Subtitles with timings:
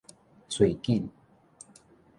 [0.49, 1.09] 喙緊